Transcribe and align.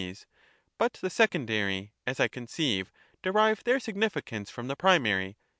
But 0.79 0.93
the 0.93 1.11
secondary, 1.11 1.93
as 2.07 2.19
I 2.19 2.27
conceive, 2.27 2.91
derive 3.21 3.63
their 3.63 3.77
signifi 3.77 4.25
cance 4.25 4.49
from 4.49 4.67
the 4.67 4.75
primary. 4.75 5.37